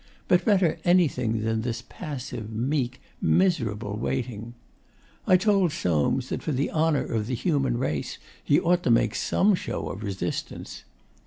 [0.27, 4.55] But better anything than this passive, meek, miserable waiting.
[5.27, 9.13] I told Soames that for the honour of the human race he ought to make
[9.13, 10.85] some show of resistance.